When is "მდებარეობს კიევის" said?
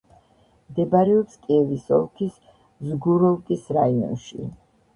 0.71-1.85